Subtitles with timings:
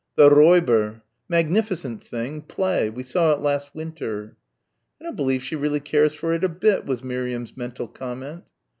[0.15, 2.41] "'The Räuber.' Magnificent thing.
[2.41, 2.89] Play.
[2.89, 4.35] We saw it last winter."
[4.99, 8.45] "I don't believe she really cares for it a bit," was Miriam's mental comment.